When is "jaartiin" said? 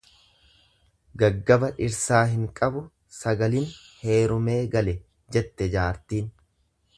5.77-6.35